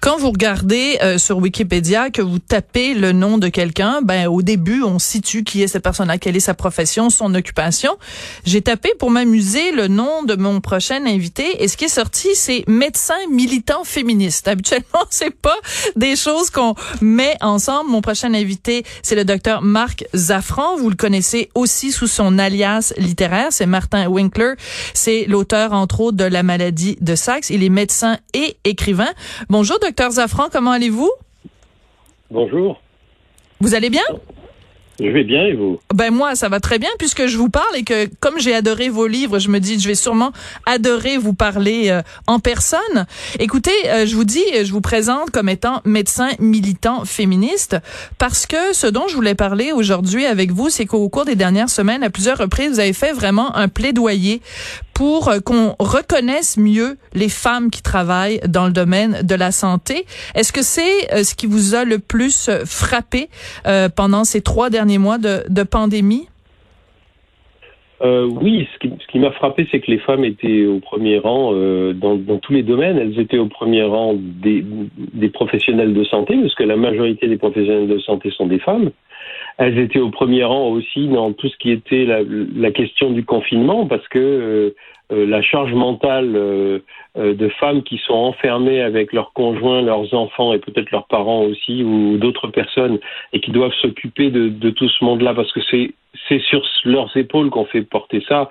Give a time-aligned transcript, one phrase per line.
[0.00, 4.42] Quand vous regardez euh, sur Wikipédia que vous tapez le nom de quelqu'un, ben au
[4.42, 7.98] début on situe qui est cette personne-là, quelle est sa profession, son occupation.
[8.44, 12.28] J'ai tapé pour m'amuser le nom de mon prochain invité et ce qui est sorti
[12.34, 14.46] c'est médecin militant féministe.
[14.58, 15.56] Habituellement c'est pas
[15.96, 17.90] des choses qu'on met ensemble.
[17.90, 20.76] Mon prochain invité c'est le docteur Marc Zaffran.
[20.76, 24.52] Vous le connaissez aussi sous son alias littéraire, c'est Martin Winkler.
[24.94, 27.50] C'est l'auteur entre autres de La maladie de Saxe.
[27.50, 29.10] Il est médecin et écrivain.
[29.48, 31.10] Bonjour docteur Zafran, comment allez-vous?
[32.30, 32.78] Bonjour.
[33.58, 34.02] Vous allez bien?
[35.00, 35.80] Je vais bien et vous?
[35.94, 38.90] Ben moi, ça va très bien puisque je vous parle et que comme j'ai adoré
[38.90, 40.32] vos livres, je me dis je vais sûrement
[40.66, 43.06] adorer vous parler euh, en personne.
[43.38, 47.76] Écoutez, euh, je vous dis, je vous présente comme étant médecin militant féministe
[48.18, 51.70] parce que ce dont je voulais parler aujourd'hui avec vous, c'est qu'au cours des dernières
[51.70, 54.42] semaines, à plusieurs reprises, vous avez fait vraiment un plaidoyer
[54.98, 60.04] pour euh, qu'on reconnaisse mieux les femmes qui travaillent dans le domaine de la santé.
[60.34, 63.28] Est-ce que c'est euh, ce qui vous a le plus euh, frappé
[63.94, 66.26] pendant ces trois derniers mois de, pandémie?
[68.02, 72.38] Oui, ce qui, m'a frappé, c'est que les femmes étaient au premier rang dans, dans,
[72.38, 72.96] tous les domaines.
[72.96, 74.64] Elles étaient au premier rang des,
[75.14, 78.90] des, professionnels de santé, parce que la majorité des professionnels de santé sont des femmes.
[79.58, 83.24] Elles étaient au premier rang aussi dans tout ce qui était la, la question du
[83.24, 84.74] confinement, parce que
[85.10, 86.80] euh, la charge mentale euh,
[87.16, 91.44] euh, de femmes qui sont enfermées avec leurs conjoints, leurs enfants et peut-être leurs parents
[91.44, 92.98] aussi, ou d'autres personnes,
[93.32, 95.94] et qui doivent s'occuper de, tout ce monde-là, parce que c'est
[96.40, 98.50] sur leurs épaules qu'on fait porter ça.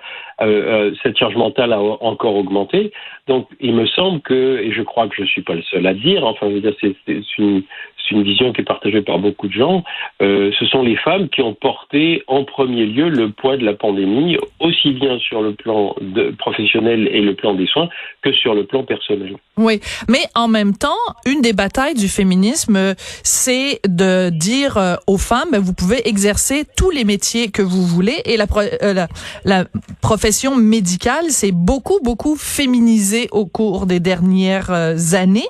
[1.02, 2.92] Cette charge mentale a encore augmenté.
[3.28, 5.94] Donc, il me semble que, et je crois que je suis pas le seul à
[5.94, 6.94] dire, enfin, je veux dire, c'est
[7.38, 7.62] une,
[8.10, 9.84] vision qui est partagée par beaucoup de gens,
[10.20, 14.36] ce sont les femmes qui ont porté en premier lieu le poids de la pandémie,
[14.60, 17.88] aussi bien sur le plan de, professionnel et le plan des soins
[18.22, 19.36] que sur le plan personnel.
[19.56, 25.18] Oui, mais en même temps, une des batailles du féminisme, c'est de dire euh, aux
[25.18, 28.46] femmes, vous pouvez exercer tous les métiers que vous voulez et la,
[28.82, 29.64] euh,
[30.00, 35.48] profession médicale s'est beaucoup, beaucoup féminisée au cours des dernières euh, années.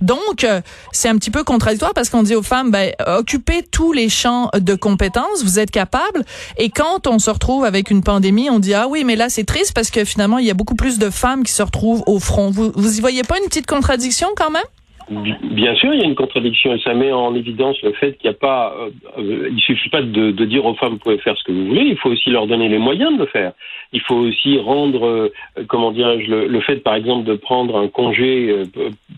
[0.00, 0.60] Donc, euh,
[0.92, 4.50] c'est un petit peu contradictoire parce qu'on dit aux femmes, ben, occupez tous les champs
[4.54, 6.24] de compétences, vous êtes capables.
[6.58, 9.44] Et quand on se retrouve avec une pandémie, on dit, ah oui, mais là, c'est
[9.44, 12.18] triste parce que finalement, il y a beaucoup plus de femmes qui se retrouvent au
[12.18, 12.50] front.
[12.50, 14.64] Vous, vous y voyez pas une petite contradiction quand même?
[15.10, 18.30] Bien sûr, il y a une contradiction et ça met en évidence le fait qu'il
[18.30, 21.36] n'y a pas, euh, euh, il suffit pas de, dire aux femmes vous pouvez faire
[21.36, 23.52] ce que vous voulez, il faut aussi leur donner les moyens de le faire.
[23.92, 25.32] Il faut aussi rendre, euh,
[25.68, 28.54] comment dirais-je, le, fait par exemple de prendre un congé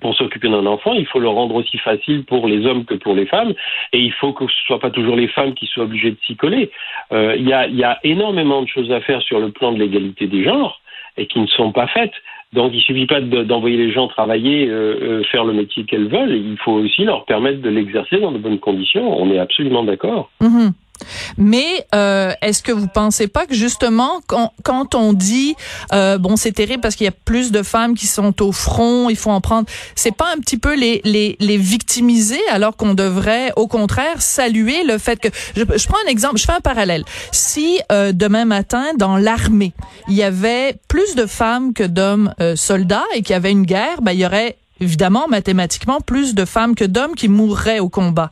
[0.00, 3.14] pour s'occuper d'un enfant, il faut le rendre aussi facile pour les hommes que pour
[3.14, 3.52] les femmes
[3.92, 6.36] et il faut que ce soit pas toujours les femmes qui soient obligées de s'y
[6.36, 6.70] coller.
[7.12, 9.78] Il, y a, il y a énormément de choses à faire sur le plan de
[9.78, 10.80] l'égalité des genres
[11.16, 12.14] et qui ne sont pas faites.
[12.52, 16.34] Donc, il suffit pas d'envoyer les gens travailler, euh, euh, faire le métier qu'elles veulent.
[16.34, 19.20] Il faut aussi leur permettre de l'exercer dans de bonnes conditions.
[19.20, 20.30] On est absolument d'accord.
[20.40, 20.68] Mmh.
[21.36, 25.54] Mais euh, est-ce que vous pensez pas que justement quand, quand on dit
[25.92, 29.08] euh, bon c'est terrible parce qu'il y a plus de femmes qui sont au front,
[29.10, 32.94] il faut en prendre, c'est pas un petit peu les les, les victimiser alors qu'on
[32.94, 36.60] devrait au contraire saluer le fait que je, je, prends un exemple, je fais un
[36.60, 37.04] parallèle.
[37.32, 39.72] Si euh, demain matin dans l'armée
[40.08, 43.64] il y avait plus de femmes que d'hommes euh, soldats et qu'il y avait une
[43.64, 47.88] guerre, ben il y aurait évidemment, mathématiquement, plus de femmes que d'hommes qui mourraient au
[47.88, 48.30] combat.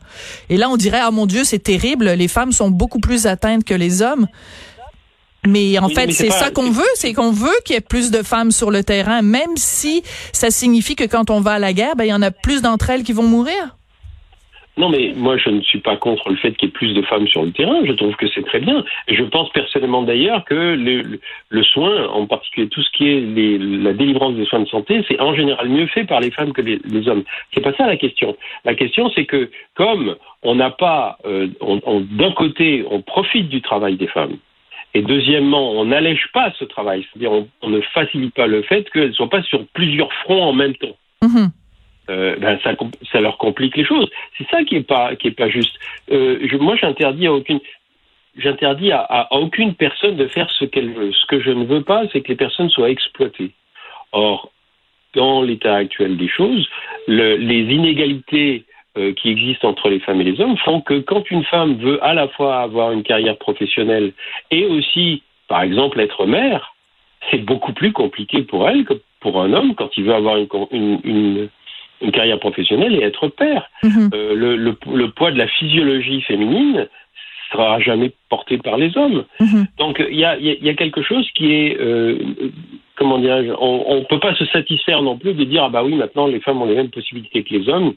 [0.49, 3.63] Et là, on dirait, ah mon Dieu, c'est terrible, les femmes sont beaucoup plus atteintes
[3.63, 4.27] que les hommes.
[5.45, 8.23] Mais en fait, c'est ça qu'on veut, c'est qu'on veut qu'il y ait plus de
[8.23, 11.95] femmes sur le terrain, même si ça signifie que quand on va à la guerre,
[11.97, 13.75] ben, il y en a plus d'entre elles qui vont mourir.
[14.75, 17.03] Non, mais moi, je ne suis pas contre le fait qu'il y ait plus de
[17.03, 17.81] femmes sur le terrain.
[17.85, 18.83] Je trouve que c'est très bien.
[19.07, 23.93] Je pense personnellement d'ailleurs que le, le, soin, en particulier tout ce qui est la
[23.93, 26.79] délivrance des soins de santé, c'est en général mieux fait par les femmes que les,
[26.85, 27.23] les hommes.
[27.53, 28.35] C'est pas ça la question.
[28.65, 33.61] La question, c'est que comme on n'a pas, euh, on, d'un côté, on profite du
[33.61, 34.37] travail des femmes.
[34.95, 37.31] Et deuxièmement, on n'allège pas ce travail, c'est-à-dire
[37.61, 40.75] on, ne facilite pas le fait qu'elles ne soient pas sur plusieurs fronts en même
[40.75, 40.97] temps.
[41.21, 41.47] Mmh
[42.09, 42.59] euh, ben
[43.11, 44.09] ça, leur complique les choses.
[44.37, 45.77] C'est ça qui est pas qui est pas juste.
[46.11, 47.59] Euh, moi, j'interdis à aucune
[48.35, 51.11] j'interdis à, à, aucune personne de faire ce qu'elle veut.
[51.13, 53.51] Ce que je ne veux pas, c'est que les personnes soient exploitées.
[54.11, 54.51] Or,
[55.15, 56.67] dans l'état actuel des choses,
[57.07, 58.65] les inégalités
[58.95, 62.03] euh, qui existent entre les femmes et les hommes font que quand une femme veut
[62.03, 64.13] à la fois avoir une carrière professionnelle
[64.51, 66.75] et aussi, par exemple, être mère,
[67.31, 70.37] c'est beaucoup plus compliqué pour elle que pour un homme quand il veut avoir
[70.71, 71.49] une,
[72.11, 73.69] carrière professionnelle et être père.
[73.83, 74.09] Mhm.
[74.13, 76.87] Euh, le, le, le, poids de la physiologie féminine
[77.51, 79.25] sera jamais porté par les hommes.
[79.39, 79.67] Mhm.
[79.77, 82.17] Donc il y a, y a, quelque chose qui est, euh,
[82.95, 85.95] comment dirais-je, on ne peut pas se satisfaire non plus de dire ah bah oui
[85.95, 87.93] maintenant les femmes ont les mêmes possibilités que les hommes.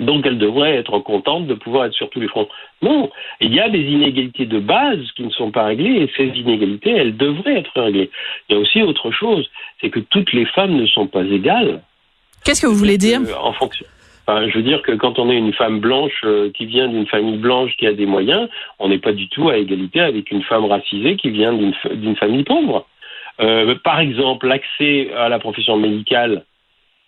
[0.00, 2.48] Donc elles devraient être contentes de pouvoir être sur tous les fronts.
[2.82, 3.10] Non,
[3.40, 6.90] il y a des inégalités de base qui ne sont pas réglées et ces inégalités,
[6.90, 8.10] elles devraient être réglées.
[8.48, 9.48] Il y a aussi autre chose,
[9.80, 11.80] c'est que toutes les femmes ne sont pas égales.
[12.44, 13.86] Qu'est-ce que vous voulez dire En fonction.
[14.28, 17.38] je veux dire que quand on est une femme blanche euh, qui vient d'une famille
[17.38, 18.48] blanche qui a des moyens,
[18.78, 22.44] on n'est pas du tout à égalité avec une femme racisée qui vient d'une famille
[22.44, 22.86] pauvre.
[23.40, 26.44] Euh, par exemple, l'accès à la profession médicale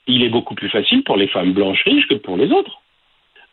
[0.06, 2.80] il est beaucoup plus facile pour les femmes blanches riches que pour les autres.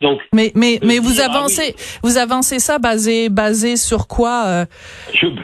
[0.00, 4.64] Donc, mais mais mais vous avancez vous avancez ça basé basé sur quoi euh?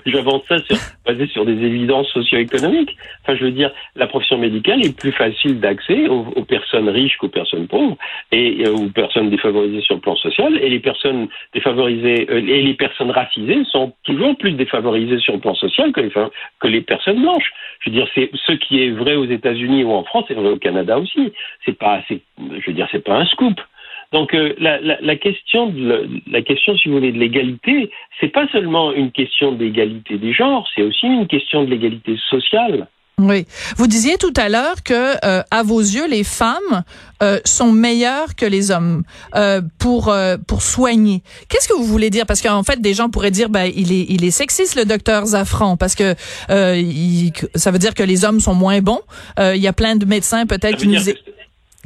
[0.06, 0.76] J'avance ça sur,
[1.06, 2.97] basé sur des évidences socio-économiques.
[3.23, 7.29] Enfin, je veux dire, la profession médicale est plus facile d'accès aux, personnes riches qu'aux
[7.29, 7.97] personnes pauvres
[8.32, 10.58] et euh, aux personnes défavorisées sur le plan social.
[10.61, 15.41] Et les personnes défavorisées euh, et les personnes racisées sont toujours plus défavorisées sur le
[15.41, 17.53] plan social que les que les personnes blanches.
[17.81, 20.50] Je veux dire, c'est ce qui est vrai aux États-Unis ou en France, c'est vrai
[20.50, 21.32] au Canada aussi.
[21.64, 23.61] C'est pas, je veux dire, c'est pas un scoop.
[24.12, 27.91] Donc euh, la, la, la, question, de, la question, si vous voulez, de l'égalité,
[28.21, 32.89] c'est pas seulement une question d'égalité des genres, c'est aussi une question de l'égalité sociale.
[33.23, 33.45] Oui,
[33.77, 36.85] vous disiez tout à l'heure que, euh, à vos yeux, les femmes
[37.23, 39.03] euh, sont meilleures que les hommes
[39.35, 41.23] euh, pour euh, pour soigner.
[41.49, 42.25] Qu'est-ce que vous voulez dire?
[42.25, 45.27] Parce qu'en fait, des gens pourraient dire, ben, il est il est sexiste le docteur
[45.27, 46.15] Zafran parce que
[46.49, 49.01] il, ça veut dire que les hommes sont moins bons.
[49.39, 51.11] il y a plein de médecins peut-être qui nous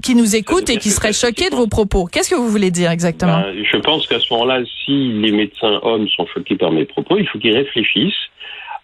[0.04, 2.04] qui nous écoutent et qui seraient choqués de vos propos.
[2.04, 3.40] Qu'est-ce que vous voulez dire exactement?
[3.40, 7.16] Ben, Je pense qu'à ce moment-là, si les médecins hommes sont choqués par mes propos,
[7.16, 8.28] il faut qu'ils réfléchissent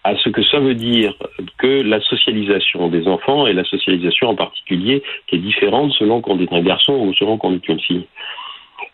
[0.02, 1.14] à ce que ça veut dire
[1.58, 6.40] que la socialisation des enfants et la socialisation en particulier qui est différente selon qu'on
[6.40, 8.06] est un garçon ou selon qu'on est une fille.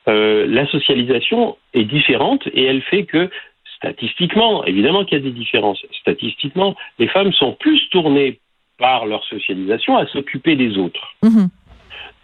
[0.08, 3.30] Euh, la socialisation est différente et elle fait que
[3.76, 8.40] statistiquement, évidemment qu'il y a des différences, statistiquement, les femmes sont plus tournées
[8.78, 11.14] par leur socialisation à s'occuper des autres.
[11.22, 11.50] Mhm.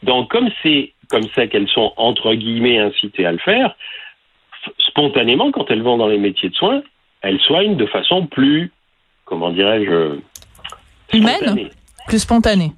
[0.02, 3.76] Donc, comme c'est comme ça qu'elles sont, entre guillemets, incitées à le faire,
[4.78, 6.82] spontanément, quand elles vont dans les métiers de soins,
[7.20, 8.72] elles soignent de façon plus,
[9.26, 10.18] comment dirais-je,
[11.12, 11.68] humaine,
[12.06, 12.72] plus spontanée.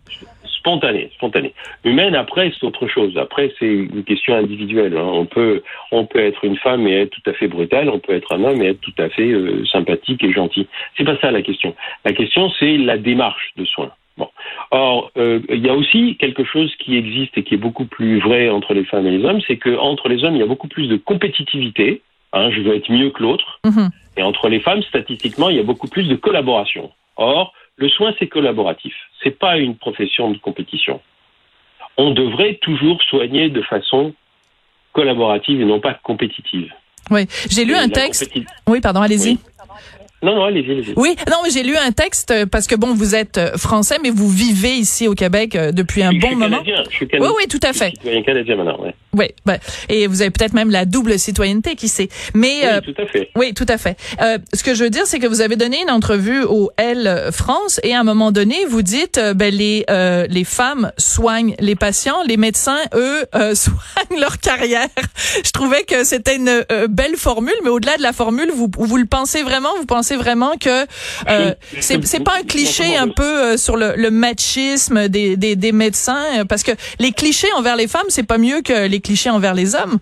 [0.45, 1.53] Spontanée, spontanée.
[1.85, 3.17] Humaine, après, c'est autre chose.
[3.19, 4.97] Après, c'est une question individuelle.
[4.97, 5.05] Hein.
[5.05, 5.63] On peut,
[5.93, 7.91] on peut être une femme et être tout à fait brutale.
[7.91, 10.67] On peut être un homme et être tout à fait euh, sympathique et gentil.
[10.97, 11.75] C'est pas ça la question.
[12.05, 13.93] La question, c'est la démarche de soins.
[14.17, 14.29] Bon.
[14.71, 18.21] Or, euh, il y a aussi quelque chose qui existe et qui est beaucoup plus
[18.21, 20.69] vrai entre les femmes et les hommes, c'est qu'entre les hommes, il y a beaucoup
[20.69, 22.03] plus de compétitivité.
[22.33, 23.61] Hein, je veux être mieux que l'autre.
[23.65, 23.91] Mhm.
[24.17, 26.91] Et entre les femmes, statistiquement, il y a beaucoup plus de collaboration.
[27.17, 28.95] Or, le soin, c'est collaboratif.
[29.23, 31.01] C'est pas une profession de compétition.
[31.97, 34.15] On devrait toujours soigner de façon
[34.93, 36.73] collaborative et non pas compétitive.
[37.11, 38.31] Oui, j'ai lu un texte.
[38.67, 39.39] Oui, pardon, allez-y.
[40.25, 42.95] Non, non, allez-y, allez Oui, non, mais j'ai lu un texte euh, parce que bon,
[42.95, 46.63] vous êtes euh, français, mais vous vivez ici au Québec euh, depuis un bon moment.
[46.65, 47.31] je suis canadien.
[47.31, 47.93] Oui, oui, tout à fait.
[48.03, 48.95] Je suis canadien maintenant, ouais.
[49.15, 49.59] Oui, ben,
[49.89, 52.09] et vous avez peut-être même la double citoyenneté, qui sait.
[52.35, 53.31] Mais oui, tout à fait.
[53.37, 53.97] Oui, tout à fait.
[54.21, 57.29] Euh, ce que je veux dire, c'est que vous avez donné une entrevue au L
[57.33, 59.85] France et à un moment donné, vous dites, ben les
[60.29, 64.89] les femmes soignent les patients, les médecins, eux, soignent leur carrière.
[65.45, 69.07] Je trouvais que c'était une belle formule, mais au-delà de la formule, vous vous le
[69.07, 69.71] pensez vraiment?
[69.79, 70.87] Vous pensez vraiment que
[71.29, 76.25] euh, c'est pas un cliché un peu euh, sur le, machisme des, des, médecins?
[76.39, 79.55] Euh, parce que les clichés envers les femmes c'est pas mieux que les clichés envers
[79.55, 79.99] les hommes.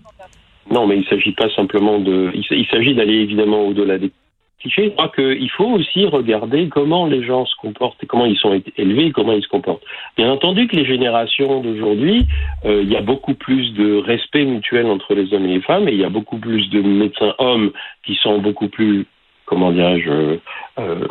[0.71, 2.31] Non, mais il s'agit pas simplement de.
[2.33, 4.11] Il s'agit d'aller évidemment au-delà des
[4.59, 4.85] clichés.
[4.85, 8.61] Je crois qu'il faut aussi regarder comment les gens se comportent et comment ils sont
[8.77, 9.83] élevés et comment ils se comportent.
[10.15, 12.25] Bien entendu que les générations d'aujourd'hui,
[12.63, 15.91] il y a beaucoup plus de respect mutuel entre les hommes et les femmes et
[15.91, 17.71] il y a beaucoup plus de médecins hommes
[18.05, 19.05] qui sont beaucoup plus
[19.45, 20.37] comment dirais-je,
[20.79, 21.07] euh,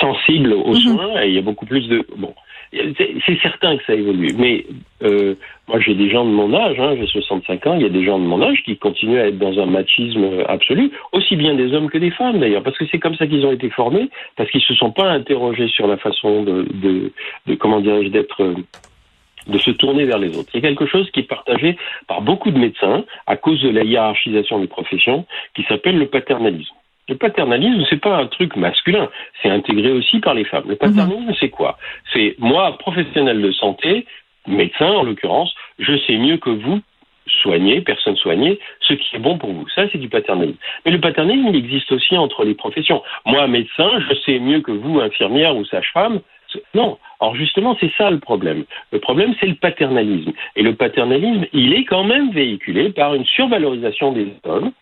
[0.00, 0.80] sensible aux mhm.
[0.80, 2.34] soins et il y a beaucoup plus de bon.
[2.72, 4.66] C'est certain que ça évolue, mais
[5.02, 5.34] euh,
[5.68, 8.04] moi j'ai des gens de mon âge, hein, j'ai 65 ans, il y a des
[8.04, 11.72] gens de mon âge qui continuent à être dans un machisme absolu, aussi bien des
[11.72, 14.50] hommes que des femmes d'ailleurs, parce que c'est comme ça qu'ils ont été formés, parce
[14.50, 16.66] qu'ils se sont pas interrogés sur la façon de,
[17.46, 18.54] de, comment dirais-je d'être
[19.48, 20.56] de se tourner vers les autres.
[20.56, 24.58] A quelque chose qui est partagé par beaucoup de médecins à cause de la hiérarchisation
[24.58, 26.74] des professions qui s'appelle le paternalisme.
[27.08, 29.08] Le paternalisme, c'est pas un truc masculin,
[29.42, 30.64] c'est intégré aussi par les femmes.
[30.68, 31.78] Le paternalisme, c'est quoi?
[32.12, 34.06] C'est moi, professionnel de santé,
[34.46, 36.80] médecin en l'occurrence, je sais mieux que vous
[37.42, 39.66] soigner, personne soignée, ce qui est bon pour vous.
[39.74, 40.58] Ça, c'est du paternalisme.
[40.84, 43.02] Mais le paternalisme, il existe aussi entre les professions.
[43.26, 46.20] Moi, médecin, je sais mieux que vous, infirmière ou sage-femme.
[46.74, 46.98] Non.
[47.20, 48.64] Alors justement, c'est ça le problème.
[48.90, 50.32] Le problème, c'est le paternalisme.
[50.56, 54.72] Et le paternalisme, il est quand même véhiculé par une survalorisation des hommes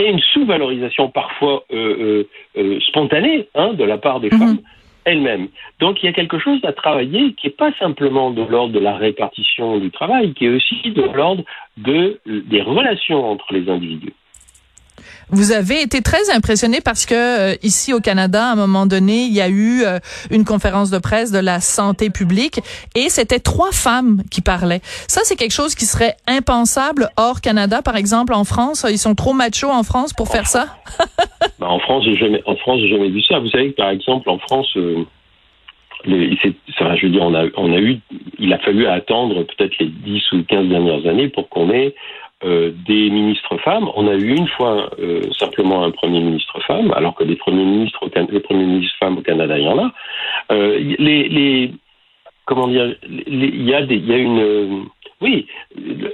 [0.00, 2.24] et une sous-valorisation parfois euh,
[2.56, 4.38] euh, euh spontanée hein, de la part des mhm.
[4.38, 4.58] femmes
[5.04, 5.48] elle-même.
[5.80, 8.78] Donc il y a quelque chose à travailler qui n'est pas simplement de l'ordre de
[8.78, 11.44] la répartition du travail, qui est aussi de l'ordre
[11.78, 14.12] de, des relations entre les individus.
[15.32, 17.14] Vous avez été très impressionné parce que
[17.52, 19.98] euh, ici au Canada, à un moment donné, il y a eu euh,
[20.30, 22.60] une conférence de presse de la santé publique
[22.96, 24.80] et c'était trois femmes qui parlaient.
[25.08, 28.84] Ça, c'est quelque chose qui serait impensable hors Canada, par exemple en France.
[28.88, 30.66] Ils sont trop machos en France pour faire ça.
[31.58, 33.38] Ben, en France, j'ai jamais, en France, j'ai jamais vu ça.
[33.38, 34.68] Vous savez que par exemple en France.
[34.76, 35.04] Euh,
[36.06, 37.98] je veux dire, on a, on a eu,
[38.38, 41.94] il a fallu attendre peut-être les 10 ou 15 dernières années pour qu'on ait
[42.44, 43.88] euh, des ministres femmes.
[43.94, 47.64] On a eu une fois euh, simplement un premier ministre femme, alors que les premiers
[47.64, 49.92] ministres, les premiers ministres femmes au Canada, il y en a.
[50.52, 51.72] Euh, les, les,
[52.46, 54.86] comment dire, il y a une,
[55.20, 55.46] oui,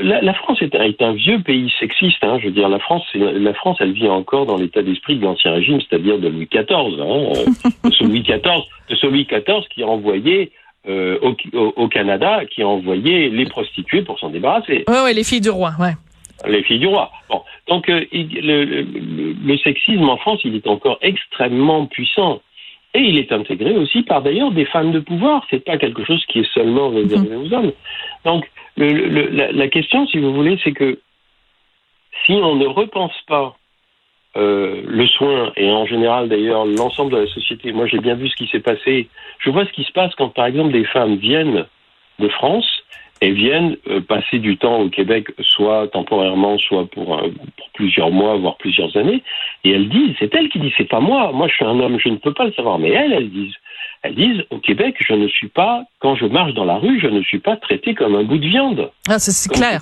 [0.01, 2.19] la, France est un, vieux pays sexiste.
[2.23, 5.23] Hein, je veux dire, la France, la France, elle vit encore dans l'état d'esprit de
[5.23, 8.41] l'ancien régime, c'est-à-dire de Louis XIV, hein, de ce Louis XIV,
[8.91, 10.51] de Louis XIV qui a envoyé
[10.89, 11.19] euh,
[11.77, 14.85] au, Canada, qui a envoyé les prostituées pour s'en débarrasser.
[14.89, 15.93] Oui, oui, les filles du roi, ouais
[16.47, 17.11] les filles du roi.
[17.29, 18.83] Bon, donc euh, le, le,
[19.33, 22.41] le, sexisme en France, il est encore extrêmement puissant.
[22.95, 25.45] Et il est intégré aussi par d'ailleurs des femmes de pouvoir.
[25.51, 27.43] C'est pas quelque chose qui est seulement réservé mhm.
[27.43, 27.73] aux hommes.
[28.25, 30.99] Donc la, la, question, si vous voulez, c'est que
[32.25, 33.57] si on ne repense pas
[34.37, 38.29] euh, le soin et en général d'ailleurs l'ensemble de la société, moi j'ai bien vu
[38.29, 39.09] ce qui s'est passé.
[39.39, 41.67] Je vois ce qui se passe quand par exemple des femmes viennent
[42.19, 42.67] de France
[43.21, 48.11] et viennent euh, passer du temps au Québec, soit temporairement, soit pour, euh, pour, plusieurs
[48.11, 49.23] mois, voire plusieurs années.
[49.65, 51.99] Et elles disent, c'est elles qui disent, c'est pas moi, moi je suis un homme,
[51.99, 52.79] je ne peux pas le savoir.
[52.79, 53.55] Mais elles, elles disent,
[54.03, 57.09] elles disent, au Québec, je ne suis pas, quand je marche dans la rue, je
[57.09, 58.91] ne suis pas traité comme un bout de viande.
[59.09, 59.81] Ah, c'est clair.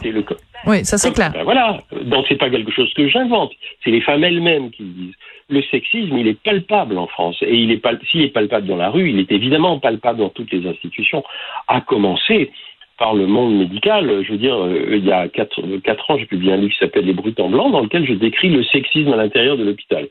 [0.67, 1.33] oui, ça c'est clair.
[1.33, 4.89] Ben voilà, donc c'est pas quelque chose que j'invente, c'est les femmes elles-mêmes qui le
[4.89, 5.15] disent.
[5.51, 8.89] Le sexisme, il est palpable en France, et il est s'il est palpable dans la
[8.89, 11.23] rue, il est évidemment palpable dans toutes les institutions,
[11.69, 12.51] à commencer
[12.99, 14.23] par le monde médical.
[14.25, 16.79] Je veux dire, euh, il y a quatre, quatre ans, j'ai publié un livre qui
[16.79, 20.09] s'appelle Les Brutes en blanc, dans lequel je décris le sexisme à l'intérieur de l'hôpital.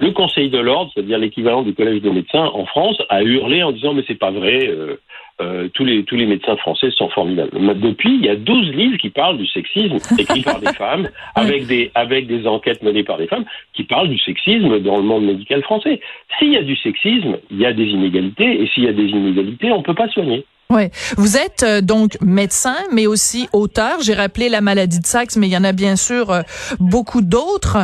[0.00, 3.72] Le Conseil de l'ordre, c'est-à-dire l'équivalent du Collège des médecins en France, a hurlé en
[3.72, 4.68] disant mais c'est pas vrai.
[4.68, 4.96] Euh,
[5.40, 7.50] euh, tous les tous les médecins français sont formidables.
[7.80, 11.66] Depuis, il y a 12 livres qui parlent du sexisme écrits par des femmes, avec
[11.66, 15.24] des avec des enquêtes menées par des femmes qui parlent du sexisme dans le monde
[15.24, 16.00] médical français.
[16.38, 19.06] S'il y a du sexisme, il y a des inégalités, et s'il y a des
[19.06, 20.44] inégalités, on peut pas soigner.
[20.70, 20.90] Oui.
[21.16, 24.02] Vous êtes euh, donc médecin, mais aussi auteur.
[24.02, 26.42] J'ai rappelé la maladie de Saxe, mais il y en a bien sûr euh,
[26.78, 27.78] beaucoup d'autres.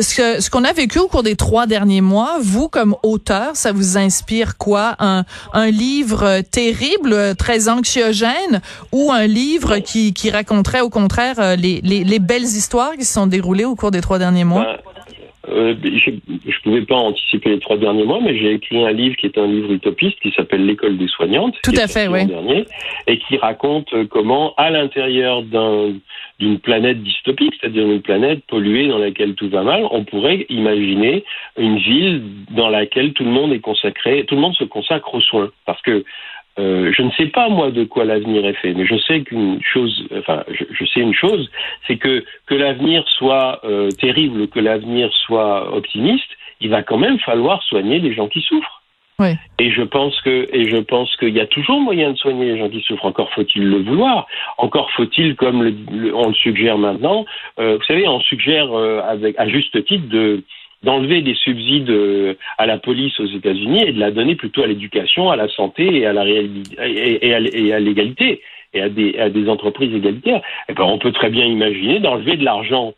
[0.00, 3.72] Ce, ce qu'on a vécu au cours des trois derniers mois, vous comme auteur, ça
[3.72, 4.96] vous inspire quoi?
[4.98, 5.24] Un,
[5.70, 8.60] livre terrible, très anxiogène,
[8.92, 13.14] ou un livre qui, qui raconterait au contraire les, les, les belles histoires qui se
[13.14, 14.64] sont déroulées au cours des trois derniers mois?
[14.64, 14.89] Ben,
[15.50, 19.16] euh, je ne pouvais pas anticiper les trois derniers mois, mais j'ai écrit un livre
[19.16, 21.56] qui est un livre utopiste qui s'appelle L'école des soignantes.
[21.62, 22.20] Tout à fait, oui.
[23.06, 29.34] et qui raconte comment, à l'intérieur d'une planète dystopique, c'est-à-dire une planète polluée dans laquelle
[29.34, 31.24] tout va mal, on pourrait imaginer
[31.58, 35.20] une ville dans laquelle tout le monde est consacré, tout le monde se consacre aux
[35.20, 35.50] soins.
[35.66, 36.04] Parce que
[36.60, 39.60] euh, je ne sais pas moi de quoi l'avenir est fait, mais je sais qu'une
[39.62, 41.50] chose, enfin, je, sais une chose,
[41.86, 47.18] c'est que que l'avenir soit euh, terrible, que l'avenir soit optimiste, il va quand même
[47.20, 48.82] falloir soigner les gens qui souffrent.
[49.20, 49.34] Oui.
[49.58, 52.58] Et je pense que et je pense qu'il y a toujours moyen de soigner les
[52.58, 53.06] gens qui souffrent.
[53.06, 54.26] Encore faut-il le vouloir.
[54.58, 57.24] Encore faut-il, comme le, on le suggère maintenant,
[57.58, 58.72] euh, vous savez, on suggère
[59.06, 60.42] avec à juste titre de
[60.82, 64.66] d'enlever des subsides euh, à la police aux États-Unis et de la donner plutôt à
[64.66, 68.40] l'éducation, à la santé et à la et à l'égalité
[68.72, 70.42] et à des, à des entreprises égalitaires.
[70.68, 72.94] Eh ben, on peut très bien imaginer d'enlever de l'argent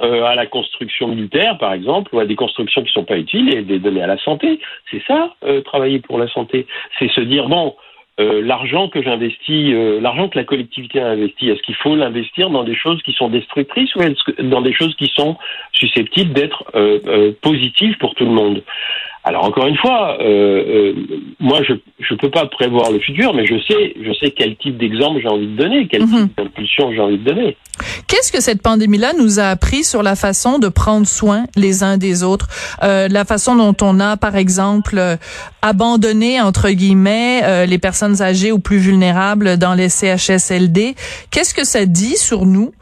[0.00, 3.18] euh, à la construction militaire, par exemple, ou à des constructions qui ne sont pas
[3.18, 4.60] utiles et de les donner à la santé.
[4.90, 6.66] C'est ça, euh, travailler pour la santé.
[6.98, 7.74] C'est se dire, bon,
[8.20, 12.50] euh, l'argent que j'investis, euh, l'argent que la collectivité a investi, est-ce qu'il faut l'investir
[12.50, 14.02] dans des choses qui sont destructrices ou
[14.42, 15.38] dans des choses qui sont
[15.72, 18.62] susceptibles d'être euh, positives pour tout le monde?
[19.24, 20.94] Alors encore une fois, euh, euh,
[21.38, 24.76] moi je je peux pas prévoir le futur, mais je sais je sais quel type
[24.78, 26.28] d'exemple j'ai envie de donner, quel Mhm.
[26.28, 27.56] type d'impulsion j'ai envie de donner.
[28.08, 31.98] Qu'est-ce que cette pandémie-là nous a appris sur la façon de prendre soin les uns
[31.98, 32.48] des autres,
[32.82, 35.16] euh, la façon dont on a, par exemple, euh,
[35.62, 40.94] abandonné entre guillemets euh, les personnes âgées ou plus vulnérables dans les CHSLD.
[41.30, 42.72] Qu'est-ce que ça dit sur nous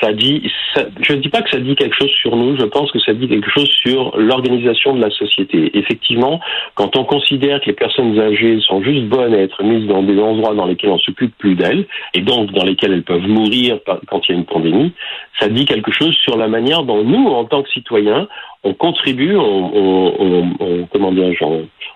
[0.00, 2.64] Ça dit, ça, je ne dis pas que ça dit quelque chose sur nous, je
[2.64, 5.76] pense que ça dit quelque chose sur l'organisation de la société.
[5.76, 6.40] Effectivement,
[6.76, 10.18] quand on considère que les personnes âgées sont juste bonnes à être mises dans des
[10.20, 14.20] endroits dans lesquels on s'occupe plus d'elles, et donc dans lesquels elles peuvent mourir quand
[14.28, 14.92] il y a une pandémie,
[15.40, 18.28] ça dit quelque chose sur la manière dont nous, en tant que citoyens,
[18.62, 19.42] on contribue, on,
[19.74, 21.30] on, on, on- comment dire,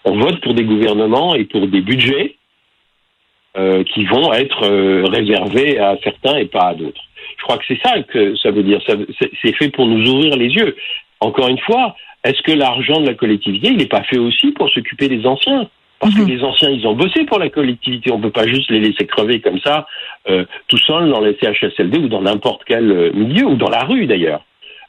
[0.05, 2.37] on vote pour des gouvernements et pour des budgets
[3.57, 7.03] euh, qui vont être euh, réservés à certains et pas à d'autres.
[7.39, 8.81] Je crois que c'est ça que ça veut dire.
[8.87, 8.95] Ça-
[9.43, 10.77] C'est fait pour nous ouvrir les yeux.
[11.21, 11.95] Encore une fois,
[12.25, 15.69] est-ce que l'argent de la collectivité, il n'est pas fait aussi pour s'occuper des anciens?
[16.01, 16.27] Parce Mhm.
[16.27, 18.11] que les anciens, ils ont bossé pour la collectivité.
[18.11, 19.87] On ne peut pas juste les laisser crever comme ça,
[20.29, 23.85] euh, tout seuls dans les CHSLD ou dans n'importe quel euh, milieu, ou dans la
[23.85, 24.43] rue d'ailleurs.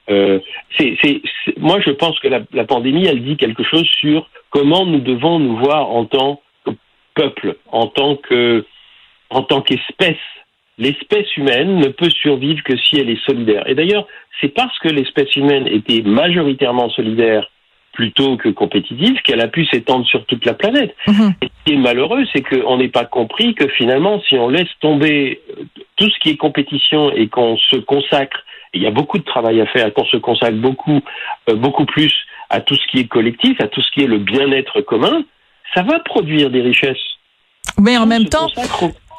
[0.09, 0.39] Euh,
[0.77, 0.95] c'est,
[1.57, 5.39] moi, je pense que la, la pandémie, elle dit quelque chose sur comment nous devons
[5.39, 6.41] nous voir en tant
[7.15, 8.65] peuple, en tant que,
[9.29, 10.17] en tant qu'espèce.
[10.77, 13.67] L'espèce humaine ne peut survivre que si elle est solidaire.
[13.67, 14.07] Et d'ailleurs,
[14.41, 17.49] c'est parce que l'espèce humaine était majoritairement solidaire
[17.93, 20.95] plutôt que compétitive qu'elle a pu s'étendre sur toute la planète.
[21.07, 21.35] Mhm.
[21.41, 24.69] Et ce qui est malheureux, c'est qu'on n'ait pas compris que finalement, si on laisse
[24.81, 25.63] tomber euh,
[25.95, 28.43] tout ce qui est compétition et qu'on se consacre,
[28.73, 31.01] et il y a beaucoup de travail à faire, qu'on se consacre beaucoup,
[31.49, 32.11] euh, beaucoup plus
[32.49, 35.23] à tout ce qui est collectif, à tout ce qui est le bien-être commun,
[35.73, 36.97] ça va produire des richesses.
[37.79, 38.47] Mais en même temps,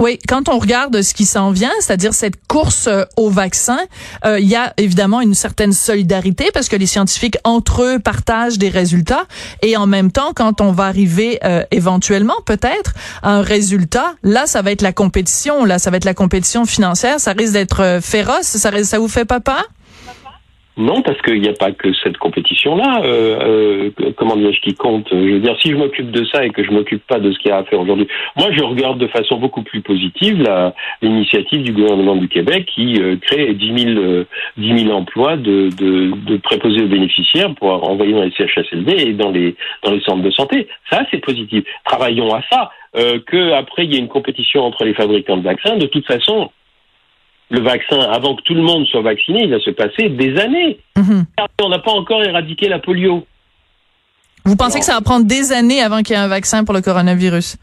[0.01, 3.79] Oui, quand on regarde ce qui s'en vient, c'est-à-dire cette course euh, au vaccin,
[4.25, 8.59] euh, il y a évidemment une certaine solidarité parce que les scientifiques entre eux partagent
[8.59, 9.27] des résultats.
[9.63, 14.47] Et en même temps, quand on va arriver euh, éventuellement peut-être à un résultat, là
[14.47, 17.81] ça va être la compétition, là ça va être la compétition financière, ça risque d'être
[17.81, 19.65] euh, féroce, ça vous fait pas peur?
[20.77, 23.03] Non, parce qu'il n'y a pas que cette compétition-là.
[23.05, 25.07] Euh, euh, comment qui compte?
[25.11, 27.39] Je veux dire, si je m'occupe de ça et que je m'occupe pas de ce
[27.39, 30.45] qu'il y a à faire aujourd'hui, moi, je regarde de façon beaucoup plus positive
[31.01, 34.25] l'initiative du gouvernement du Québec qui euh, crée 10 000, euh,
[34.57, 39.31] 10 000 emplois de, de, préposés aux bénéficiaires pour envoyer dans les CHSLD et dans
[39.31, 40.67] les dans les centres de santé.
[40.91, 41.65] Ça, c'est positif.
[41.85, 42.71] Travaillons à ça.
[42.97, 45.77] Euh, que après il y ait une compétition entre les fabricants de vaccins.
[45.77, 46.51] De toute façon,
[47.51, 50.79] le vaccin, avant que tout le monde soit vacciné, il va se passer des années.
[50.97, 51.27] Mhm.
[51.63, 53.27] On n'a pas encore éradiqué la polio.
[54.45, 56.75] Vous pensez que ça va prendre des années avant qu'il y ait un vaccin pour
[56.75, 57.57] le coronavirus?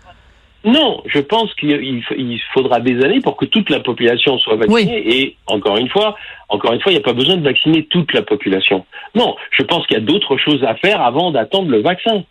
[0.64, 4.56] Non, je pense qu'il il- il faudra des années pour que toute la population soit
[4.58, 5.04] vaccinée.
[5.18, 6.16] Et encore une fois,
[6.50, 8.86] encore une fois, il n'y a pas besoin de vacciner toute la population.
[9.16, 12.24] Non, je pense qu'il y a d'autres choses à faire avant d'attendre le vaccin.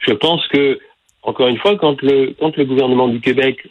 [0.00, 0.80] Je pense que,
[1.22, 3.68] encore une fois, quand le quand le gouvernement du Québec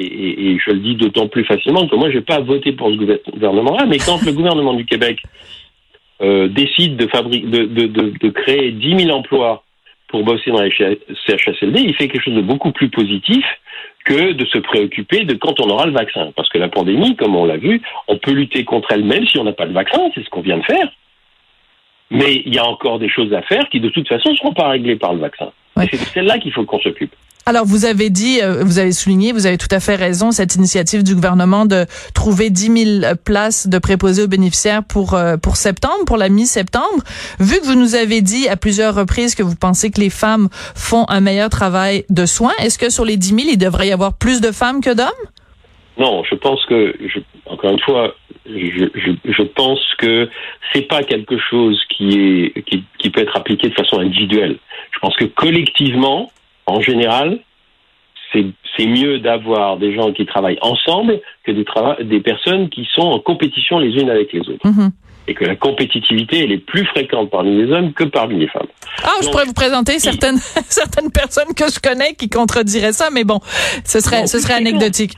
[0.00, 2.96] et, je le dis d'autant plus facilement que moi, je n'ai pas voté pour ce
[2.96, 5.22] gouver- gouvernement-là, mais quand le gouvernement du Québec
[6.22, 9.64] euh, décide de, de, de, de, de créer 10 000 emplois
[10.08, 13.44] pour bosser dans les CHSLD, il fait quelque chose de beaucoup plus positif
[14.04, 16.30] que de se préoccuper de quand on aura le vaccin.
[16.36, 19.38] Parce que la pandémie, comme on l'a vu, on peut lutter contre elle même si
[19.38, 20.88] on n'a pas le vaccin, c'est ce qu'on vient de faire.
[22.10, 24.52] Mais il y a encore des choses à faire qui, de toute façon, ne seront
[24.52, 25.50] pas réglées par le vaccin.
[25.76, 25.86] Ouais.
[25.86, 27.12] Et c'est de celle-là qu'il faut qu'on s'occupe.
[27.46, 30.54] Alors, vous avez dit, euh, vous avez souligné, vous avez tout à fait raison, cette
[30.54, 35.56] initiative du gouvernement de trouver 10 000 places de préposés aux bénéficiaires pour euh, pour
[35.56, 37.04] septembre, pour la mi-septembre.
[37.40, 40.48] Vu que vous nous avez dit à plusieurs reprises que vous pensez que les femmes
[40.74, 43.92] font un meilleur travail de soins, est-ce que sur les 10 000, il devrait y
[43.92, 45.08] avoir plus de femmes que d'hommes?
[45.98, 48.14] Non, je pense que, je, encore une fois,
[48.46, 50.30] je, je, je pense que
[50.72, 54.56] c'est pas quelque chose qui est qui, qui peut être appliqué de façon individuelle.
[54.92, 56.32] Je pense que collectivement,
[56.66, 57.40] en général,
[58.76, 61.64] c'est mieux d'avoir des gens qui travaillent ensemble que des,
[62.04, 64.66] des personnes qui sont en compétition les unes avec les autres.
[64.66, 64.90] Mhm.
[65.26, 68.66] Et que la compétitivité, elle est plus fréquente parmi les hommes que parmi les femmes.
[69.02, 70.36] Ah, je pourrais vous présenter certaines
[70.68, 73.40] certaines personnes que je connais qui contrediraient ça, mais bon,
[73.84, 75.16] ce serait Non, ce serait anecdotique.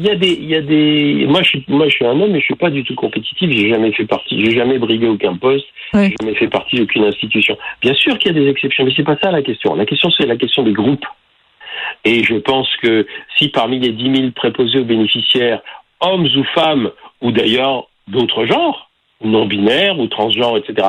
[0.00, 1.26] Il y a des, il y a des.
[1.28, 3.50] Moi, je suis, moi, je suis un homme, mais je suis pas du tout compétitif.
[3.50, 5.66] J'ai jamais fait partie, j'ai jamais brigué aucun poste.
[5.92, 6.06] Oui.
[6.06, 7.58] J'ai jamais fait partie d'aucune institution.
[7.82, 9.74] Bien sûr qu'il y a des exceptions, mais c'est pas ça la question.
[9.74, 11.04] La question, c'est la question des groupes.
[12.06, 15.60] Et je pense que si parmi les 10 000 préposés aux bénéficiaires,
[16.00, 18.88] hommes ou femmes, ou d'ailleurs d'autres genres,
[19.22, 20.88] non binaires, ou transgenres, etc.,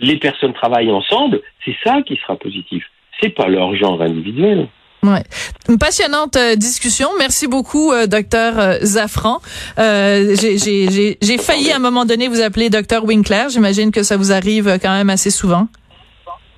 [0.00, 2.84] les personnes travaillent ensemble, c'est ça qui sera positif.
[3.20, 4.66] C'est pas leur genre individuel.
[5.02, 5.22] Ouais.
[5.68, 7.08] Une passionnante euh, discussion.
[7.18, 9.40] Merci beaucoup, euh, docteur euh, Zafran.
[9.78, 13.46] Euh, j'ai- j'ai j'ai- j'ai failli à un moment donné vous appeler docteur Winkler.
[13.50, 15.68] J'imagine que ça vous arrive quand même assez souvent.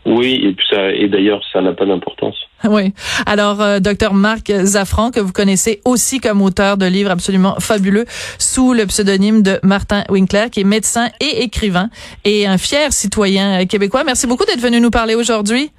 [0.04, 2.34] Oui, et puis ça, et d'ailleurs, ça n'a pas d'importance.
[2.64, 2.92] Oui.
[3.26, 8.04] Alors, euh, docteur Marc Zaffran, que vous connaissez aussi comme auteur de livres absolument fabuleux
[8.38, 11.90] sous le pseudonyme de Martin Winkler, qui est médecin et écrivain
[12.24, 14.04] et un fier citoyen québécois.
[14.04, 15.70] Merci beaucoup d'être venu nous parler aujourd'hui.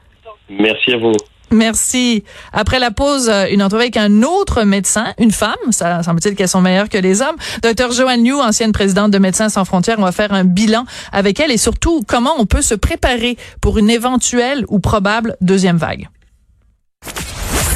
[0.50, 1.14] Merci à vous.
[1.52, 2.24] Merci.
[2.52, 5.54] Après la pause, euh, une entrevue avec un autre médecin, une femme.
[5.72, 7.36] Ça semble-t-il qu'elles sont meilleures que les hommes.
[7.62, 9.98] Docteur Joanne New, ancienne présidente de Médecins sans frontières.
[10.00, 13.78] On va faire un bilan avec elle et surtout comment on peut se préparer pour
[13.78, 16.10] une éventuelle ou probable deuxième vague.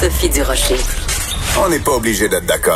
[0.00, 0.76] Sophie Durocher.
[1.64, 2.66] On n'est pas obligé d'être d'accord.